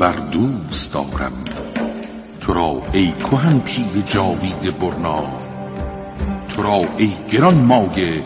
[0.00, 1.32] بر دوست دارم
[2.40, 5.22] تو را ای کهن پیر جاوید برنا.
[6.48, 8.24] تو را ای گران مایه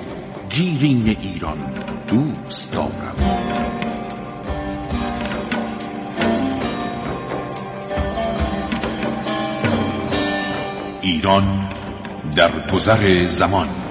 [0.51, 1.59] دیرین ایران
[2.09, 3.17] دوست دارم
[11.03, 11.69] ایران
[12.37, 13.84] در گذر زمان.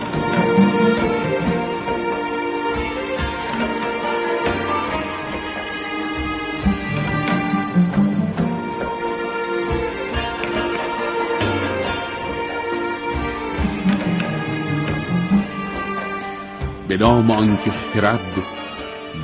[16.93, 18.43] به نام آنکه خرد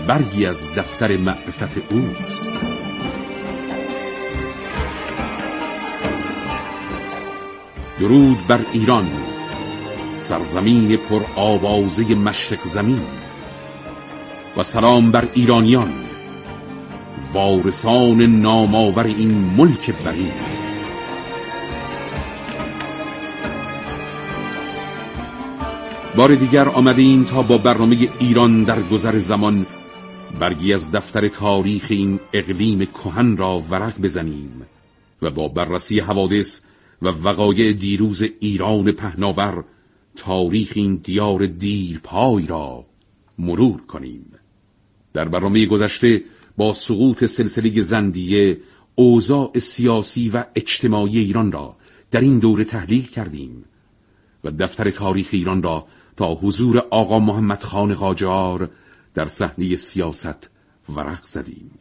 [0.08, 2.54] برگی از دفتر معرفت اوست.
[8.00, 9.10] درود بر ایران
[10.20, 13.02] سرزمین پر آوازه مشرق زمین
[14.58, 15.94] و سلام بر ایرانیان
[17.34, 20.59] وارثان نامآور این ملک برین.
[26.20, 29.66] بار دیگر آمدیم تا با برنامه ایران در گذر زمان
[30.40, 34.62] برگی از دفتر تاریخ این اقلیم کهن را ورق بزنیم
[35.22, 36.62] و با بررسی حوادث
[37.02, 39.64] و وقایع دیروز ایران پهناور
[40.16, 42.86] تاریخ این دیار دیرپای را
[43.38, 44.26] مرور کنیم.
[45.14, 46.22] در برنامه گذشته
[46.58, 48.58] با سقوط سلسله زندیه
[48.96, 51.76] اوضاع سیاسی و اجتماعی ایران را
[52.12, 53.64] در این دوره تحلیل کردیم
[54.44, 55.86] و دفتر تاریخ ایران را
[56.20, 58.70] تا حضور آقا محمد خان قاجار
[59.14, 60.50] در صحنه سیاست
[60.96, 61.72] ورق زدیم.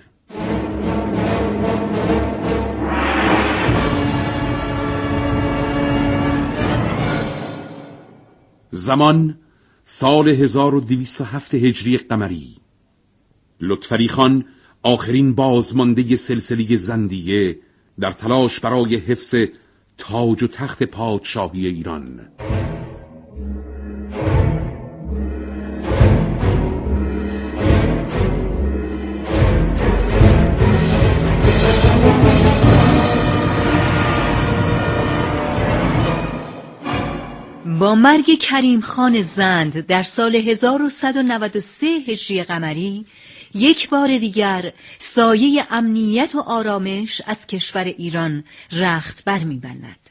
[8.70, 9.38] زمان
[9.84, 12.56] سال 1207 هجری قمری.
[13.60, 14.44] لطفری خان
[14.82, 17.58] آخرین بازمانده سلسله زندیه
[18.00, 19.34] در تلاش برای حفظ
[19.98, 22.28] تاج و تخت پادشاهی ایران.
[37.66, 43.06] با مرگ کریم خان زند در سال 1193 هجری قمری
[43.54, 50.07] یک بار دیگر سایه امنیت و آرامش از کشور ایران رخت بر میبندد.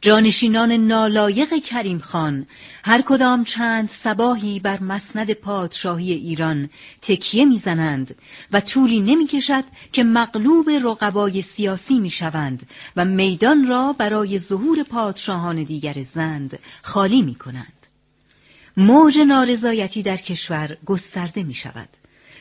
[0.00, 2.46] جانشینان نالایق کریم خان
[2.84, 6.70] هر کدام چند سباهی بر مسند پادشاهی ایران
[7.02, 8.14] تکیه می‌زنند
[8.52, 16.02] و طولی نمی‌کشد که مغلوب رقبای سیاسی می‌شوند و میدان را برای ظهور پادشاهان دیگر
[16.02, 17.86] زند خالی می کنند.
[18.76, 21.88] موج نارضایتی در کشور گسترده می شود.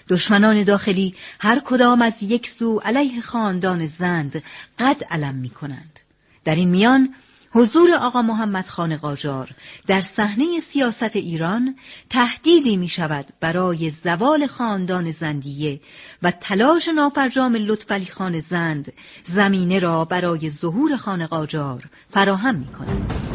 [0.09, 4.43] دشمنان داخلی هر کدام از یک سو علیه خاندان زند
[4.79, 5.99] قد علم می کنند.
[6.43, 7.15] در این میان
[7.51, 9.49] حضور آقا محمد خان قاجار
[9.87, 11.75] در صحنه سیاست ایران
[12.09, 15.79] تهدیدی می شود برای زوال خاندان زندیه
[16.23, 18.93] و تلاش ناپرجام لطفلی خان زند
[19.23, 23.26] زمینه را برای ظهور خان قاجار فراهم می کند.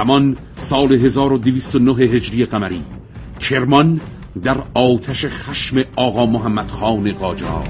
[0.00, 2.82] زمان سال 1209 هجری قمری.
[3.40, 4.00] کرمان
[4.44, 7.68] در آتش خشم آقا محمد خان قاجار.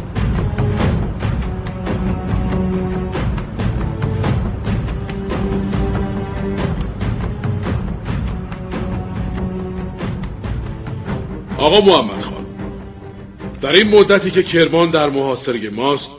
[11.58, 12.46] آقا محمد خان
[13.60, 16.10] در این مدتی که کرمان در محاصره ماست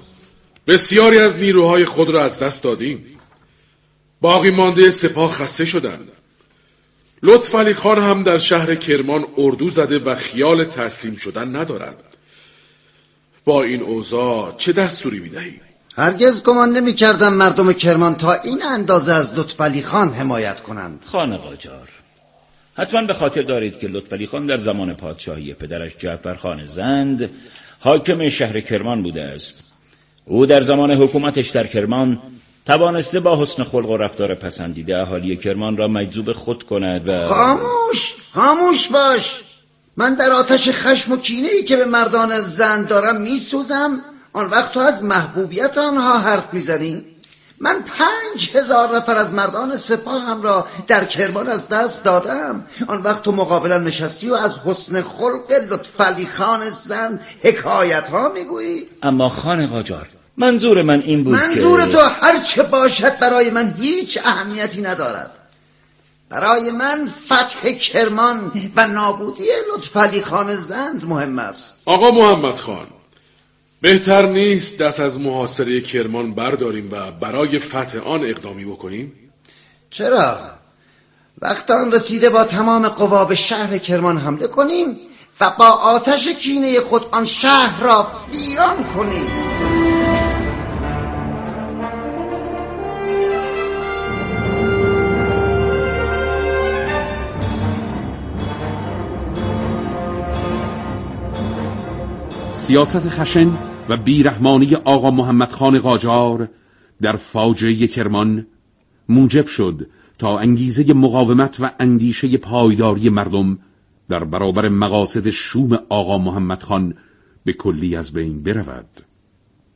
[0.67, 3.05] بسیاری از نیروهای خود را از دست دادیم.
[4.21, 6.07] باقی مانده سپاه خسته شدند.
[7.23, 12.03] لطف علی خان هم در شهر کرمان اردو زده و خیال تسلیم شدن ندارد.
[13.45, 15.59] با این اوضاع چه دستوری می‌دهی؟
[15.97, 21.03] هرگز گمان نمی کردم مردم کرمان تا این اندازه از لطفعلی خان حمایت کنند.
[21.06, 21.89] خان قاجار
[22.77, 27.29] حتما به خاطر دارید که لطفعلی خان در زمان پادشاهی پدرش جعفر خان زند
[27.79, 29.63] حاکم شهر کرمان بوده است.
[30.25, 32.21] او در زمان حکومتش در کرمان
[32.65, 38.15] توانسته با حسن خلق و رفتار پسندیده اهالی کرمان را مجذوب خود کند و خاموش!
[38.33, 39.41] خاموش باش!
[39.97, 44.01] من در آتش خشم و کینه ای که به مردان زن دارم میسوزم.
[44.33, 47.03] آن وقت تو از محبوبیت آنها حرف می‌زنی.
[47.59, 52.65] من پنج هزار نفر از مردان سپاهم را در کرمان از دست دادم.
[52.87, 58.87] آن وقت تو مقابلا نشستی و از حسن خلق لطفلی خان زن حکایت ها می‌گویی.
[59.03, 60.07] اما خان قاجار
[60.37, 61.91] منظور من این بود منظور که...
[61.91, 65.31] تو هر چه باشد برای من هیچ اهمیتی ندارد
[66.29, 72.87] برای من فتح کرمان و نابودی لطفعلی خان زند مهم است آقا محمد خان
[73.81, 79.13] بهتر نیست دست از محاصره کرمان برداریم و برای فتح آن اقدامی بکنیم؟
[79.89, 80.37] چرا؟
[81.41, 84.97] وقت آن رسیده با تمام قوا به شهر کرمان حمله کنیم
[85.41, 89.27] و با آتش کینه خود آن شهر را ویران کنیم
[102.61, 103.57] سیاست خشن
[103.89, 106.49] و بیرحمانی آقا محمد خان قاجار
[107.01, 108.47] در فاجعه کرمان
[109.09, 109.87] موجب شد
[110.17, 113.59] تا انگیزه مقاومت و اندیشه پایداری مردم
[114.09, 116.93] در برابر مقاصد شوم آقا محمد خان
[117.45, 119.01] به کلی از بین برود.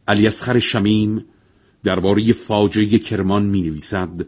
[0.08, 1.26] علی اسخر شمیم
[1.84, 4.26] درباره فاجعه کرمان می نویسد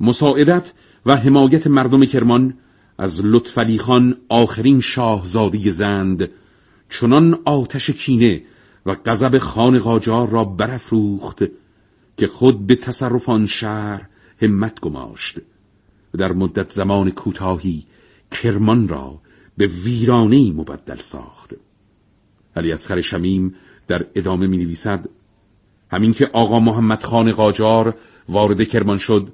[0.00, 0.72] مساعدت
[1.06, 2.54] و حمایت مردم کرمان
[2.98, 6.28] از لطفعلی خان آخرین شاهزادی زند
[6.90, 8.42] چنان آتش کینه
[8.86, 11.42] و غضب خان قاجار را برافروخت
[12.16, 14.08] که خود به تصرف آن شهر
[14.42, 15.38] همت گماشت.
[16.14, 17.84] و در مدت زمان کوتاهی
[18.32, 19.20] کرمان را
[19.56, 21.54] به ویرانه مبدل ساخت.
[22.56, 23.54] علی اصغر شمیم
[23.88, 25.08] در ادامه می نویسد
[25.90, 27.94] همین که آقا محمد خان قاجار
[28.28, 29.32] وارد کرمان شد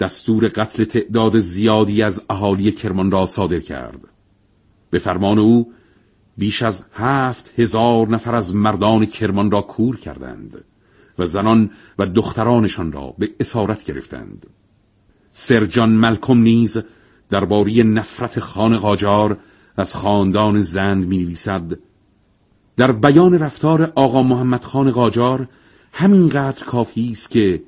[0.00, 4.00] دستور قتل تعداد زیادی از اهالی کرمان را صادر کرد.
[4.90, 5.72] به فرمان او
[6.38, 10.64] بیش از هفت هزار نفر از مردان کرمان را کور کردند
[11.18, 14.46] و زنان و دخترانشان را به اسارت گرفتند.
[15.32, 16.78] سرجان ملکم نیز
[17.30, 19.38] درباره نفرت خان قاجار
[19.78, 21.78] از خاندان زند می نویسد
[22.76, 25.48] در بیان رفتار آقا محمد خان قاجار
[25.92, 27.62] همینقدر کافی است که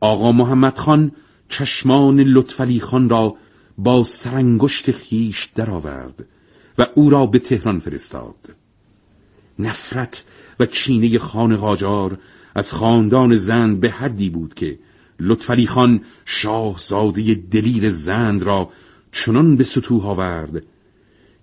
[0.00, 1.12] آقا محمد خان
[1.48, 3.36] چشمان لطفلی خان را
[3.78, 6.26] با سرانگشت خیش درآورد.
[6.78, 8.54] و او را به تهران فرستاد.
[9.58, 10.24] نفرت
[10.60, 12.18] و کینه خان قاجار
[12.54, 14.78] از خاندان زند به حدی بود که
[15.20, 18.70] لطفعلی خان شاهزاده دلیر زند را
[19.12, 20.62] چنان به سطوح آورد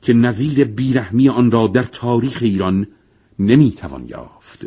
[0.02, 2.88] که نظیر بیرحمی آن را در تاریخ ایران
[3.40, 4.66] نمی‌توان یافت.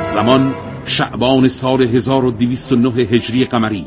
[0.00, 0.54] زمان
[0.84, 3.84] شعبان سال 1209 هجری قمری.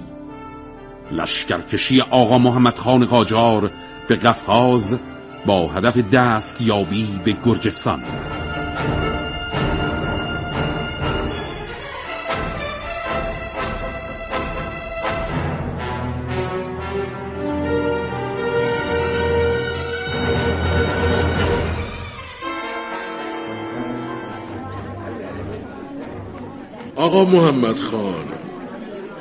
[1.11, 3.71] لشکرکشی آقا محمد خان قاجار
[4.07, 4.97] به قفقاز
[5.45, 8.03] با هدف دستیابی به گرجستان.
[27.11, 28.25] آقا محمد خان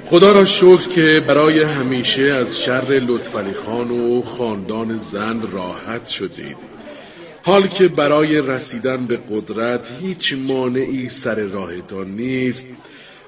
[0.06, 6.56] خدا را شکر که برای همیشه از شر لطفعلی خان و خاندان زند راحت شدید.
[7.42, 12.66] حال که برای رسیدن به قدرت هیچ مانعی سر راهتان نیست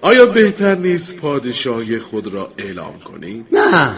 [0.02, 3.94] آیا بهتر نیست پادشاهی خود را اعلام کنید؟ نه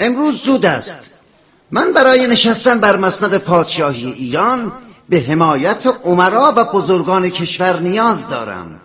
[0.00, 1.20] امروز زود است.
[1.70, 4.72] من برای نشستن بر مسند پادشاهی ایران
[5.08, 8.80] به حمایت عمرا و بزرگان کشور نیاز دارم.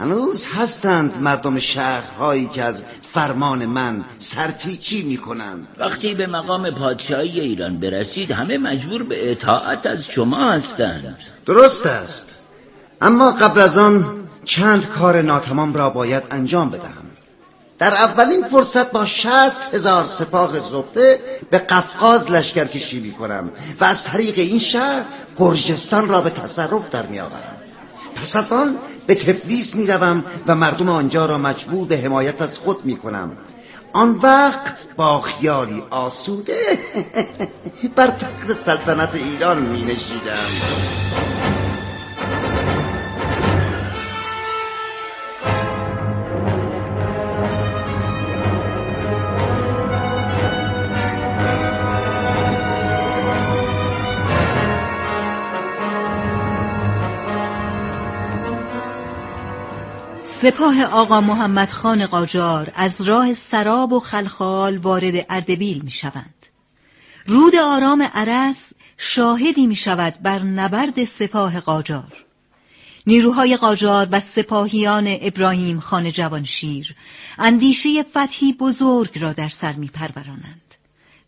[0.00, 5.66] هنوز هستند مردم شهرهایی که از فرمان من سرپیچی می‌کنند.
[5.78, 11.16] وقتی به مقام پادشاهی ایران برسید همه مجبور به اطاعت از شما هستند.
[11.46, 12.46] درست است.
[13.02, 17.04] اما قبل از آن چند کار ناتمام را باید انجام بدهم.
[17.78, 21.20] در اولین فرصت با شست هزار سپاه زبده
[21.50, 25.04] به قفقاز لشکر کشی می کنم و از طریق این شهر
[25.36, 27.56] گرجستان را به تصرف در می آورم
[28.14, 29.86] پس از آن به تفلیس می
[30.46, 33.32] و مردم آنجا را مجبور به حمایت از خود می کنم
[33.92, 36.58] آن وقت با خیالی آسوده
[37.96, 40.84] بر تخت سلطنت ایران می نشیدم
[60.44, 66.46] سپاه آقا محمد خان قاجار از راه سراب و خلخال وارد اردبیل می شوند.
[67.26, 72.24] رود آرام عرس شاهدی می شود بر نبرد سپاه قاجار
[73.06, 76.94] نیروهای قاجار و سپاهیان ابراهیم خان جوانشیر
[77.38, 80.64] اندیشه فتحی بزرگ را در سر می پرورانند.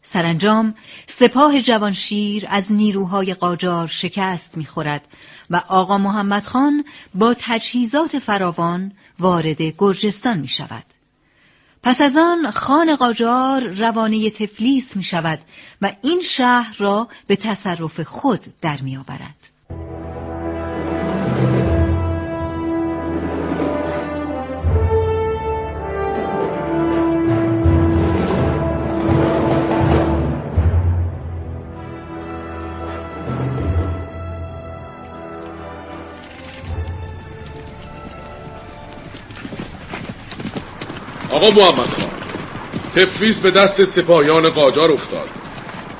[0.08, 0.74] سرانجام
[1.06, 5.08] سپاه جوانشیر از نیروهای قاجار شکست می‌خورد
[5.50, 10.84] و آقا محمد خان با تجهیزات فراوان وارد گرجستان می شود.
[11.82, 15.38] پس از آن خان قاجار روانه تفلیس می شود
[15.82, 19.55] و این شهر را به تصرف خود در می آورد.
[41.36, 42.10] آقا محمد خان
[42.96, 45.28] تفریز به دست سپاهیان قاجار افتاد.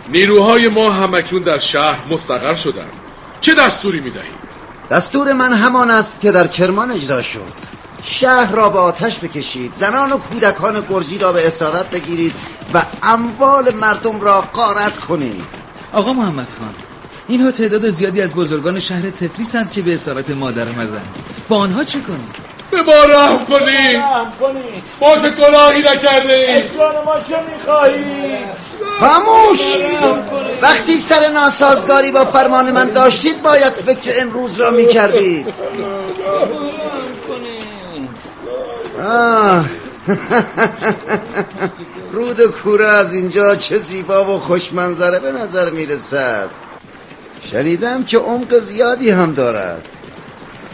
[0.09, 2.93] نیروهای ما همکنون در شهر مستقر شدند.
[3.41, 4.47] چه دستوری می‌دهید؟
[4.91, 7.53] دستور من همان است که در کرمان اجرا شد.
[8.03, 12.35] شهر را به آتش بکشید زنان و کودکان گرجی را به اسارت بگیرید
[12.75, 15.45] و اموال مردم را قارت کنید.
[15.93, 16.75] آقا محمد خان
[17.29, 22.01] اینها تعداد زیادی از بزرگان شهر تفلیسند که به اسارت مادر آمدند با آنها چه
[22.01, 24.03] کنید به ما رحم کنید
[25.01, 26.71] ما که گناهی نکرده
[27.05, 28.47] ما چه می‌خواهید
[29.01, 29.77] خاموش!
[30.63, 35.47] وقتی سر ناسازگاری با فرمان من داشتید باید فکر امروز را می‌کردید.
[39.05, 39.65] آه.
[42.13, 46.49] رود کوره از اینجا چه زیبا و خوشمنظره به نظر می‌رسد.
[47.51, 49.96] شنیدم که عمق زیادی هم دارد.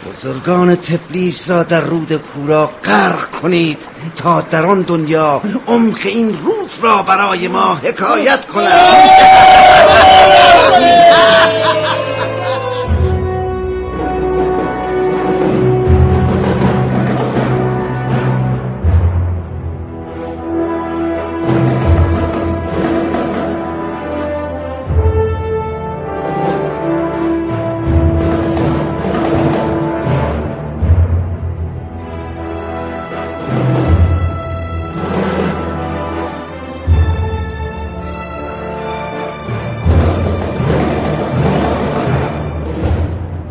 [0.09, 3.77] بزرگان تبلیس را در رود کورا غرق کنید
[4.17, 9.09] تا در آن دنیا عمق این رود را برای ما حکایت کنند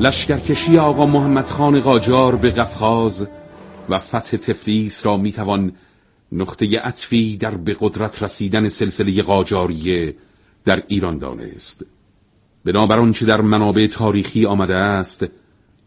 [0.02, 3.28] لشکرکشی آقا محمد خان قاجار به قفقاز
[3.88, 5.73] و فتح تفلیس را می‌توان
[6.32, 10.14] نقطه عطفی در به قدرت رسیدن سلسله قاجاریه
[10.64, 11.87] در ایران دانست.
[12.64, 15.26] بنابر چه در منابع تاریخی آمده است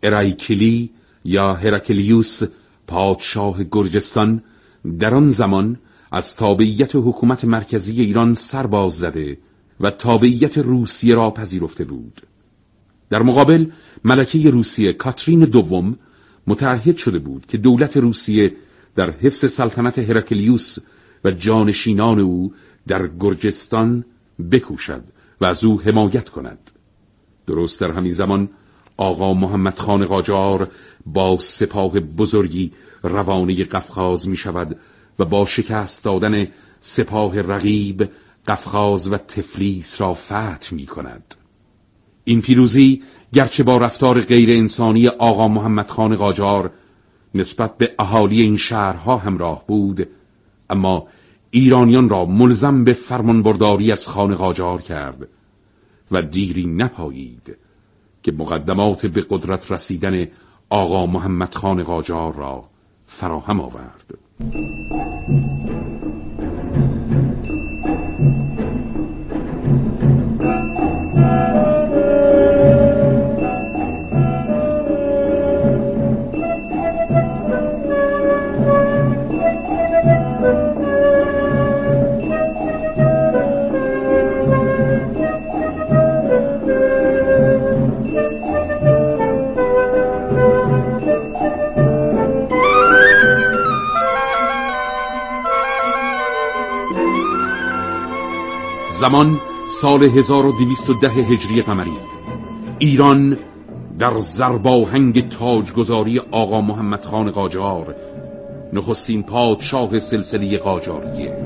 [0.03, 0.89] ارایکلی
[1.23, 2.41] یا هرکلیوس
[2.87, 4.43] پادشاه گرجستان
[4.99, 5.79] در آن زمان
[6.11, 9.37] از تابعیت حکومت مرکزی ایران سرباز زده
[9.79, 12.21] و تابعیت روسیه را پذیرفته بود.
[13.09, 13.65] در مقابل
[14.03, 15.97] ملکه روسیه کاترین دوم
[16.47, 18.55] متعهد شده بود که دولت روسیه
[18.95, 20.77] در حفظ سلطنت هرکلیوس
[21.23, 22.53] و جانشینان او
[22.87, 24.05] در گرجستان
[24.51, 25.03] بکوشد
[25.41, 26.71] و از او حمایت کند.
[27.47, 28.49] درست در همین زمان
[28.97, 30.71] آقا محمد خان قاجار
[31.05, 32.71] با سپاه بزرگی
[33.03, 34.79] روانه قفقاز می شود
[35.19, 36.47] و با شکست دادن
[36.79, 38.09] سپاه رقیب
[38.47, 41.35] قفقاز و تفلیس را فتح می کند
[42.25, 43.01] این پیروزی
[43.33, 46.71] گرچه با رفتار غیر انسانی آقا محمد خان قاجار
[47.35, 50.07] نسبت به اهالی این شهرها همراه بود
[50.69, 51.07] اما
[51.51, 55.27] ایرانیان را ملزم به فرمانبرداری از خان قاجار کرد
[56.11, 57.57] و دیری نپایید
[58.23, 60.27] که مقدمات به قدرت رسیدن
[60.69, 62.63] آقا محمد خان قاجار را
[63.05, 64.17] فراهم آورد.
[99.05, 101.97] زمان سال 1210 هجری قمری
[102.79, 103.37] ایران
[103.99, 107.95] در زرباهنگ تاجگذاری آقا محمد خان قاجار
[108.73, 111.37] نخستین پادشاه سلسله قاجاریه.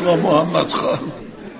[0.00, 0.98] آقا محمد خان.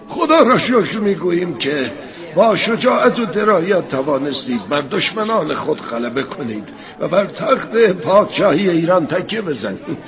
[0.09, 1.93] خدا را شکر می‌گوییم که
[2.35, 6.69] با شجاعت و درایت توانستید بر دشمنان خود غلبه کنید
[7.01, 9.99] و بر تخت پادشاهی ایران تکیه بزنید.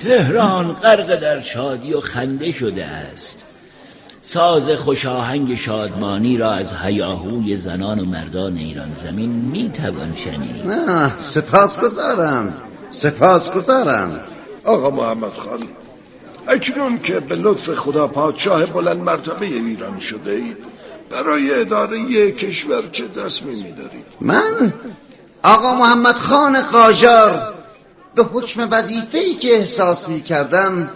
[0.00, 3.42] تهران غرق در شادی و خنده شده است.
[4.22, 10.72] ساز خوشاهنگ شادمانی را از هیاهوی زنان و مردان ایران زمین می توان شنید.
[11.18, 12.54] سپاس گذارم
[12.90, 14.20] سپاس گذارم
[14.64, 15.60] آقا محمد خان
[16.48, 20.56] اکنون که به لطف خدا پادشاه بلند مرتبه ایران شده اید
[21.10, 24.72] برای اداره کشور چه تصمیمی دارید؟ من؟
[25.42, 27.54] آقا محمد خان قاجار
[28.14, 30.90] به حکم وظیفه‌ای که احساس می کردم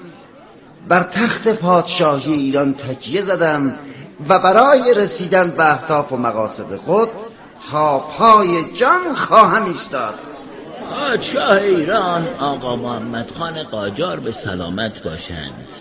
[0.89, 3.79] بر تخت پادشاهی ایران تکیه زدم
[4.29, 7.09] و برای رسیدن به اهداف و مقاصد خود
[7.71, 10.15] تا پای جان خواهم ایستاد.
[10.99, 15.73] پادشاه ایران آقا محمد خان قاجار به سلامت باشند.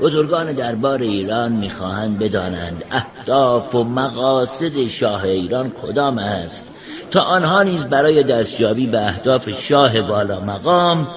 [0.00, 6.68] بزرگان دربار ایران می‌خواهند بدانند اهداف و مقاصد شاه ایران کدام است.
[7.10, 11.08] تا آنها نیز برای دستیابی به اهداف شاه بالا مقام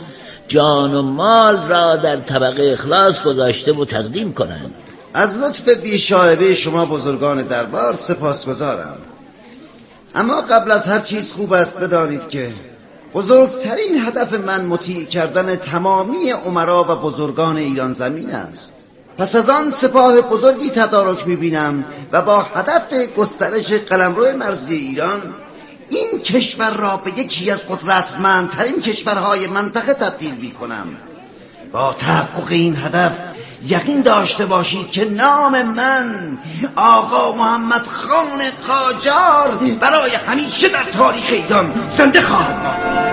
[0.48, 4.74] جان و مال را در طبقه اخلاص گذاشته و تقدیم کنند.
[5.14, 8.98] از لطف بیشاهبه شما بزرگان دربار سپاسگزارم.
[10.16, 12.52] اما قبل از هر چیز خوب است بدانید که
[13.13, 18.74] بزرگترین هدف من مطیع کردن تمامی عمرا و بزرگان ایران زمین است.
[19.18, 25.22] پس از آن سپاه بزرگی تدارک می‌بینم و با هدف گسترش قلمرو مرزی ایران
[25.89, 30.97] این کشور را به یکی از قدرتمندترین کشورهای منطقه تبدیل می کنم
[31.71, 33.31] با تحقق این هدف
[33.67, 36.38] یقین داشته باشید که نام من
[36.76, 43.11] آقا محمد خان قاجار برای همیشه در تاریخ ایران زنده خواهد ماند.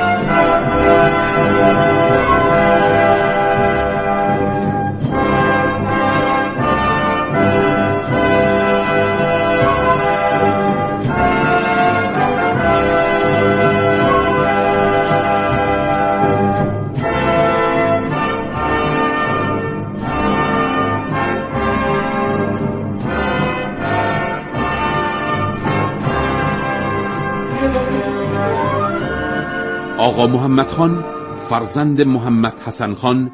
[29.99, 31.05] آقا محمد خان
[31.49, 33.31] فرزند محمد حسن خان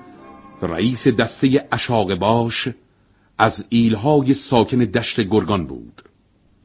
[0.62, 2.68] رئیس دسته اشاق باش
[3.38, 6.02] از ایلهای ساکن دشت گرگان بود.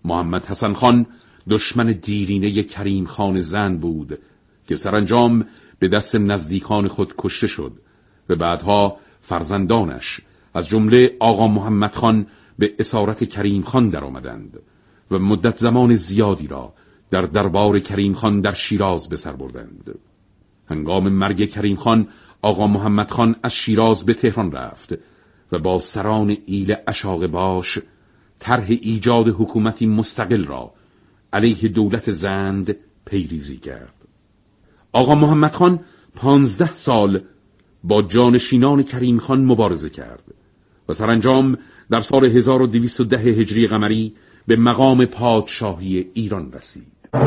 [0.05, 1.05] محمد حسن خان
[1.49, 4.19] دشمن دیرینه کریم خان زن بود
[4.67, 5.45] که سرانجام
[5.79, 7.73] به دست نزدیکان خود کشته شد
[8.29, 10.21] و بعدها فرزندانش
[10.53, 12.27] از جمله آقا محمد خان
[12.59, 14.59] به اسارت کریم خان درآمدند
[15.12, 16.73] و مدت زمان زیادی را
[17.11, 19.99] در دربار کریم خان در شیراز به سر بردند.
[20.67, 22.07] هنگام مرگ کریم خان
[22.41, 24.93] آقا محمد خان از شیراز به تهران رفت
[25.51, 27.79] و با سران ایل اشاق باش
[28.39, 30.73] طرح ایجاد حکومتی مستقل را
[31.33, 33.93] علیه دولت زند پیریزی کرد.
[34.91, 35.79] آقا محمد خان
[36.15, 37.21] پانزده سال
[37.83, 40.23] با جانشینان کریم خان مبارزه کرد
[40.89, 41.57] و سرانجام
[41.89, 44.15] در سال 1210 هجری قمری
[44.47, 46.98] به مقام پادشاهی ایران رسید.
[47.13, 47.19] در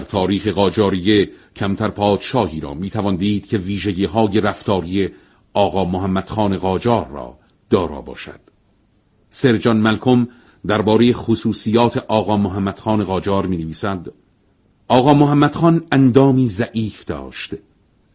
[0.00, 5.10] تاریخ قاجاریه کمتر پادشاهی را می‌توان دید که ویژگی های رفتاری
[5.52, 7.38] آقا محمد خان قاجار را
[7.70, 8.40] دارا باشد.
[9.30, 10.28] سرجان ملکم
[10.66, 14.12] درباره خصوصیات آقا محمد خان قاجار می نویسند
[14.88, 17.54] آقا محمد خان اندامی ضعیف داشت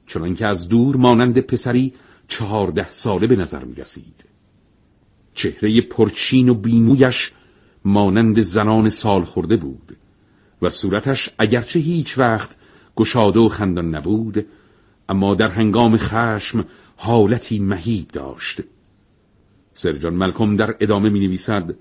[0.08, 1.94] چنانکه از دور مانند پسری
[2.28, 4.26] چهارده ساله به نظر می رسید
[5.34, 7.32] چهره پرچین و بیمویش
[7.86, 9.98] مانند زنان سال خورده بود
[10.62, 12.50] و صورتش اگرچه هیچ وقت
[12.96, 14.46] گشاده و خندان نبود
[15.10, 18.62] اما در هنگام خشم حالتی مهیب داشت
[19.74, 21.76] سرجان ملکم در ادامه می نویسد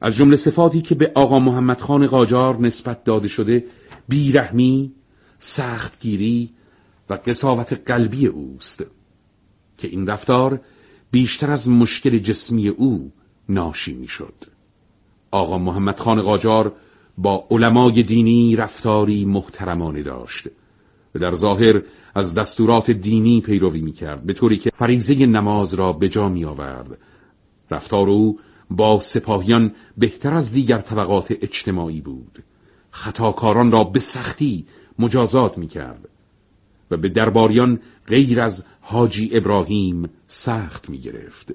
[0.00, 3.64] از جمله صفاتی که به آقا محمد خان قاجار نسبت داده شده
[4.08, 4.92] بیرحمی،
[5.38, 6.50] سختگیری
[7.10, 8.84] و قصاوت قلبی اوست
[9.78, 10.60] که این رفتار
[11.10, 13.12] بیشتر از مشکل جسمی او
[13.48, 14.34] ناشی می شد.
[15.30, 16.72] آقا محمد خان قاجار
[17.18, 20.48] با علمای دینی رفتاری محترمانه داشت
[21.14, 21.82] و در ظاهر
[22.18, 26.44] از دستورات دینی پیروی می کرد به طوری که فریزه نماز را به جا می
[26.44, 26.98] آورد
[27.70, 28.38] رفتار او
[28.70, 32.38] با سپاهیان بهتر از دیگر طبقات اجتماعی بود
[32.90, 34.66] خطاکاران را به سختی
[34.98, 36.08] مجازات می کرد
[36.90, 41.52] و به درباریان غیر از حاجی ابراهیم سخت می گرفت.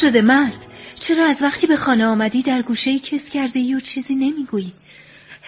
[0.00, 0.58] شده مرد؟
[1.00, 4.72] چرا از وقتی به خانه آمدی در گوشه کس کرده ای و چیزی نمی‌گویی؟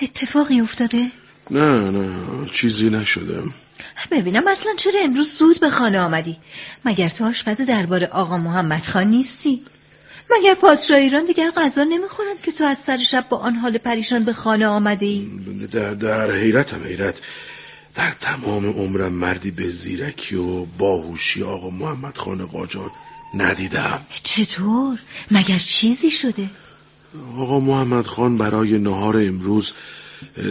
[0.03, 1.11] اتفاقی افتاده؟
[1.51, 2.11] نه نه
[2.53, 3.51] چیزی نشدم
[4.11, 6.37] ببینم اصلا چرا امروز زود به خانه آمدی؟
[6.85, 9.63] مگر تو آشپز دربار آقا محمد خان نیستی؟
[10.31, 14.25] مگر پادشاه ایران دیگر غذا نمی‌خورند که تو از سر شب با آن حال پریشان
[14.25, 15.29] به خانه آمده ای؟
[15.73, 17.21] در, در حیرتم حیرت
[17.95, 22.91] در تمام عمرم مردی به زیرکی و باهوشی آقا محمد خان قاجار
[23.35, 24.01] ندیدم.
[24.23, 24.99] چطور؟
[25.31, 26.51] مگر چیزی شده؟
[27.37, 29.73] آقا محمد خان برای نهار امروز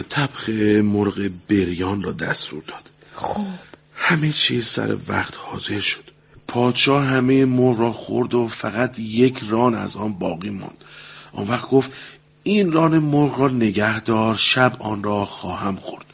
[0.08, 0.48] طبخ
[0.84, 2.90] مرغ بریان را دستور داد.
[3.14, 3.46] خب.
[3.94, 6.04] همه چیز سر وقت حاضر شد.
[6.48, 10.84] پادشاه همه مرغ را خورد و فقط یک ران از آن باقی ماند.
[11.32, 11.92] آن وقت گفت
[12.42, 16.04] این ران مرغ را نگه دار شب آن را خواهم خورد.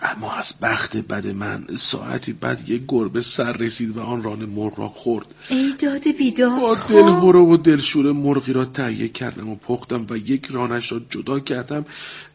[0.00, 4.80] اما از بخت بد من ساعتی بعد یک گربه سر رسید و آن ران مرغ
[4.80, 6.94] را خورد ای داد بیدار با خب.
[6.94, 11.84] دلهوره و دلشور مرغی را تهیه کردم و پختم و یک رانش را جدا کردم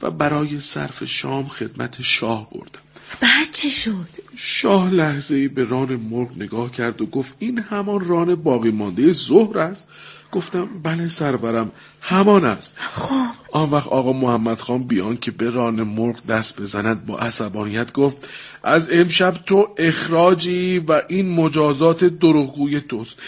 [0.01, 2.79] و برای صرف شام خدمت شاه بردم
[3.21, 8.07] بعد چه شد؟ شاه لحظه ای به ران مرغ نگاه کرد و گفت این همان
[8.07, 9.89] ران باقی مانده ظهر است
[10.33, 12.77] گفتم بله سرورم همان است.
[12.79, 13.09] خب.
[13.51, 18.29] آن وقت آقا محمد خان بیان که به ران مرغ دست بزند با عصبانیت گفت
[18.63, 23.19] از امشب تو اخراجی و این مجازات دروغگوی توست.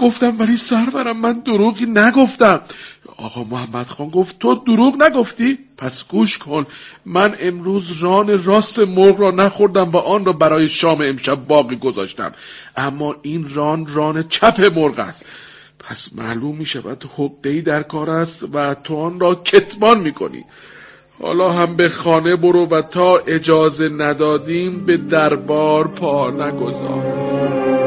[0.00, 2.60] گفتم ولی سرورم من دروغی نگفتم.
[3.16, 6.66] آقا محمد خان گفت تو دروغ نگفتی؟ پس گوش کن
[7.06, 12.32] من امروز ران راست مرغ را نخوردم و آن را برای شام امشب باقی گذاشتم.
[12.76, 15.24] اما این ران ران چپ مرغ است.
[15.82, 20.44] پس معلوم می شود حقی در کار است و تو آن را کتمان می کنی
[21.20, 27.81] حالا هم به خانه برو و تا اجازه ندادیم به دربار پا نگذار.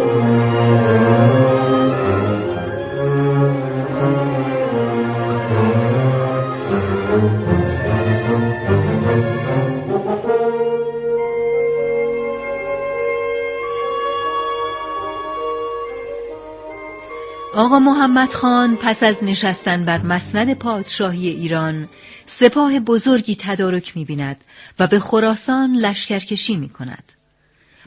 [17.55, 21.89] آقا محمد خان پس از نشستن بر مسند پادشاهی ایران
[22.25, 24.43] سپاه بزرگی تدارک می بیند
[24.79, 27.11] و به خراسان لشکرکشی می کند.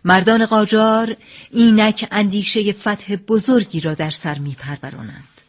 [0.05, 1.17] مردان قاجار
[1.51, 5.41] اینک اندیشه فتح بزرگی را در سر می پرورانند.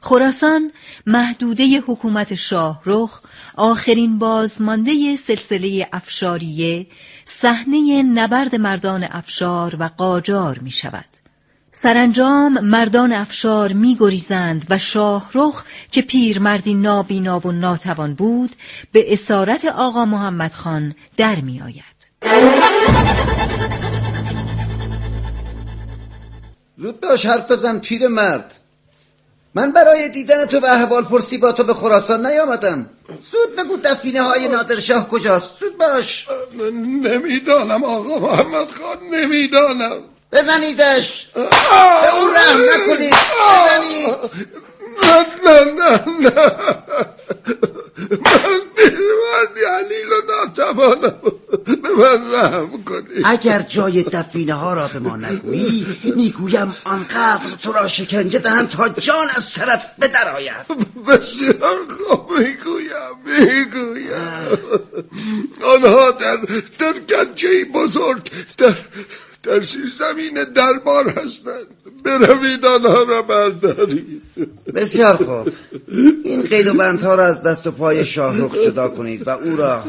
[0.00, 0.72] خراسان
[1.06, 3.22] محدوده حکومت شاه رخ
[3.56, 6.86] آخرین بازمانده سلسله افشاریه
[7.24, 11.17] صحنه نبرد مردان افشار و قاجار می شود.
[11.82, 18.56] سرانجام مردان افشار می گریزند و شاهرخ که پیرمردی نابینا و ناتوان بود
[18.92, 21.98] به اسارت آقا محمد خان در می آید.
[26.78, 28.54] زود باش حرف بزن پیر مرد
[29.54, 32.90] من برای دیدن تو و احوال پرسی با تو به خراسان نیامدم.
[33.08, 35.58] زود بگو دفینه های نادرشاه کجاست.
[35.60, 36.28] زود باش.
[37.02, 40.17] نمی‌دانم آقا محمد خان نمی‌دانم.
[40.32, 41.26] بزنیدش.
[41.34, 43.14] به او رحم نکنید.
[43.14, 44.14] بزنید
[45.02, 46.56] نه نه نه نه
[48.10, 51.14] من پیروردی علیل و ناتوانم
[51.64, 55.86] به من رحم کنید اگر جای دفینه ها را به ما نگویی
[56.16, 60.66] می‌گویم آنقدر تو را شکنجه دهند تا جان از سرت به درآید
[61.06, 64.58] بسیار خوب می‌گویم می‌گویم.
[65.64, 66.36] آنها در
[66.78, 68.74] در گنجه بزرگ در
[69.48, 69.60] در
[69.98, 71.66] زمین دربار هستند.
[72.04, 74.22] بروید آنها را بردارید.
[74.74, 75.52] بسیار خوب.
[76.24, 79.84] این قید و بندها را از دست و پای شاهرخ جدا کنید و او را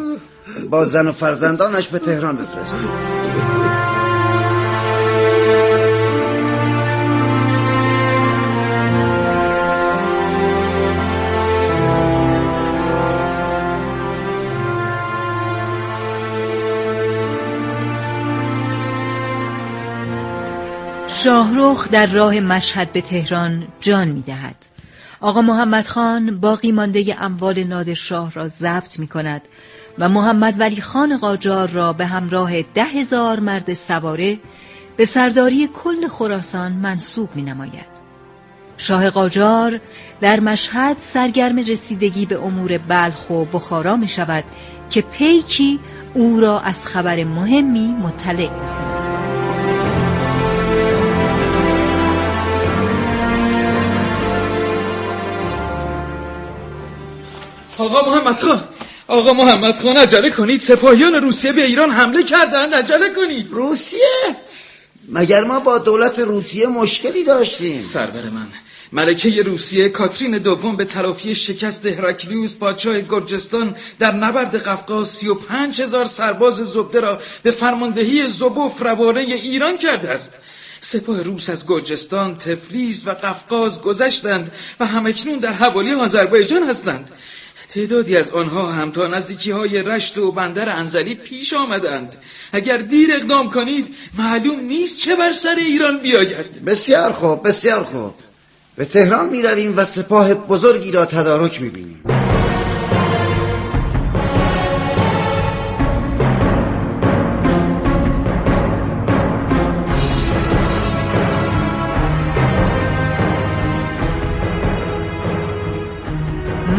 [0.69, 3.79] با زن و فرزندانش به تهران بفرستید.
[21.23, 24.55] شاهرخ در راه مشهد به تهران جان می دهد.
[25.21, 29.41] آقا محمد خان باقی مانده اموال نادرشاه را ضبط می کند
[29.97, 34.39] و محمد ولی خان قاجار را به همراه ده هزار مرد سواره
[34.97, 37.99] به سرداری کل خراسان منصوب می نماید.
[38.77, 39.82] شاه قاجار
[40.21, 44.43] در مشهد سرگرم رسیدگی به امور بلخ و بخارا می شود
[44.89, 45.79] که پیکی
[46.13, 48.88] او را از خبر مهمی مطلع
[57.80, 58.63] آقا محمد خان
[59.08, 60.62] آقا محمد خان عجله کنید.
[60.62, 62.74] سپاهیان روسیه به ایران حمله کردند.
[62.74, 63.48] عجله کنید.
[63.52, 64.36] روسیه؟
[65.10, 68.48] مگر ما با دولت روسیه مشکلی داشتیم؟ سرور من
[68.92, 75.36] ملکه روسیه کاترین دوم به تلافی شکست هرکلیوس پادشاه گرجستان در نبرد قفقاز سی و
[75.36, 80.34] پنج هزار سرباز زبده را به فرماندهی زبوف روانه ایران کرده است.
[80.82, 87.12] سپاه روس از گرجستان، تفلیس و قفقاز گذشتند و همکنون در حوالی آذربایجان هستند.
[87.69, 92.15] تعدادی از آنها هم تا نزدیکی های رشت و بندر انزلی پیش آمدند.
[92.51, 96.65] اگر دیر اقدام کنید معلوم نیست چه بر سر ایران بیاید.
[96.65, 98.13] بسیار خوب بسیار خوب.
[98.75, 102.29] به تهران می رویم و سپاه بزرگی را تدارک می بینیم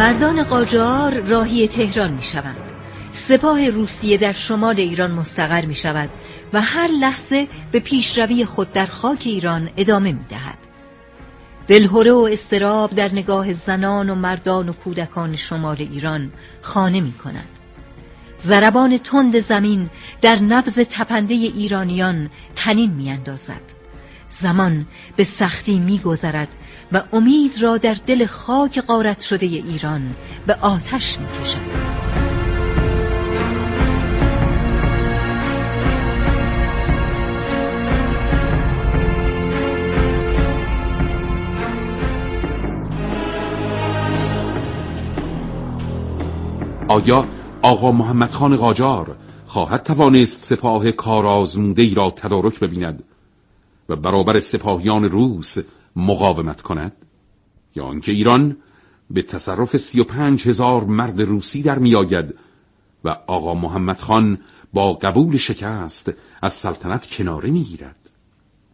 [0.00, 2.72] مردان قاجار راهی تهران می شوند.
[3.12, 6.10] سپاه روسیه در شمال ایران مستقر می شود
[6.52, 10.58] و هر لحظه به پیشروی خود در خاک ایران ادامه می دهد.
[11.68, 16.32] دلهوره و استراب در نگاه زنان و مردان و کودکان شمال ایران
[16.62, 17.48] خانه می کند.
[18.38, 23.79] زربان تند زمین در نبز تپنده ایرانیان تنین می اندازد.
[24.30, 26.56] زمان به سختی میگذرد
[26.92, 30.14] و امید را در دل خاک قارت شده ایران
[30.46, 32.00] به آتش می‌کشد.
[46.88, 47.24] آیا
[47.62, 49.16] آقا محمد خان قاجار
[49.46, 53.09] خواهد توانست سپاه کارازموده ای را تدارک ببیند؟
[53.90, 55.56] و برابر سپاهیان روس
[55.96, 56.92] مقاومت کند؟
[57.74, 58.56] یا آنکه ایران
[59.10, 62.34] به تصرف سی و پنج هزار مرد روسی در میآید
[63.04, 64.38] و آقا محمد خان
[64.72, 68.10] با قبول شکست از سلطنت کناره می‌گیرد؟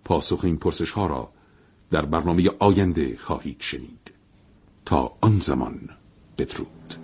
[0.05, 1.31] پاسخ این پرسش ها را
[1.91, 4.13] در برنامه آینده خواهید شنید.
[4.85, 5.89] تا آن زمان
[6.39, 6.95] بدرود.